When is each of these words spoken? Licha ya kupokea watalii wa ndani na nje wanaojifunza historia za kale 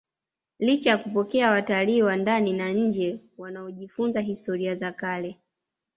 Licha 0.59 0.89
ya 0.89 0.97
kupokea 0.97 1.51
watalii 1.51 2.01
wa 2.01 2.15
ndani 2.15 2.53
na 2.53 2.69
nje 2.71 3.19
wanaojifunza 3.37 4.21
historia 4.21 4.75
za 4.75 4.91
kale 4.91 5.39